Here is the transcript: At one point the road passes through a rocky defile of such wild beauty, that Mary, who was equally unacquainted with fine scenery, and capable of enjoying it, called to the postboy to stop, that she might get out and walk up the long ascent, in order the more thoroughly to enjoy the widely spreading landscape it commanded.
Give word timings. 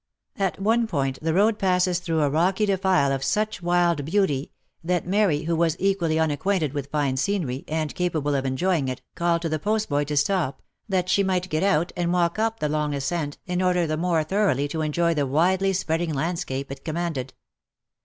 At 0.39 0.59
one 0.59 0.87
point 0.87 1.19
the 1.21 1.31
road 1.35 1.59
passes 1.59 1.99
through 1.99 2.21
a 2.21 2.29
rocky 2.31 2.65
defile 2.65 3.11
of 3.11 3.23
such 3.23 3.61
wild 3.61 4.03
beauty, 4.03 4.51
that 4.83 5.05
Mary, 5.05 5.43
who 5.43 5.55
was 5.55 5.75
equally 5.77 6.17
unacquainted 6.17 6.73
with 6.73 6.89
fine 6.89 7.17
scenery, 7.17 7.63
and 7.67 7.93
capable 7.93 8.33
of 8.33 8.43
enjoying 8.43 8.87
it, 8.87 9.03
called 9.13 9.43
to 9.43 9.49
the 9.49 9.59
postboy 9.59 10.05
to 10.05 10.17
stop, 10.17 10.63
that 10.89 11.07
she 11.07 11.21
might 11.21 11.49
get 11.49 11.61
out 11.61 11.91
and 11.95 12.11
walk 12.11 12.39
up 12.39 12.59
the 12.59 12.67
long 12.67 12.95
ascent, 12.95 13.37
in 13.45 13.61
order 13.61 13.85
the 13.85 13.95
more 13.95 14.23
thoroughly 14.23 14.67
to 14.69 14.81
enjoy 14.81 15.13
the 15.13 15.27
widely 15.27 15.71
spreading 15.71 16.11
landscape 16.11 16.71
it 16.71 16.83
commanded. 16.83 17.35